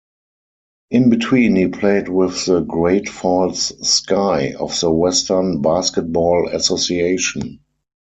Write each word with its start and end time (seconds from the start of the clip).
In 0.89 1.11
between, 1.11 1.55
he 1.57 1.67
played 1.67 2.09
with 2.09 2.47
the 2.47 2.61
Great 2.61 3.07
Falls 3.07 3.87
Sky 3.87 4.53
of 4.59 4.79
the 4.79 4.89
Western 4.91 5.61
Basketball 5.61 6.49
Association. 6.51 7.59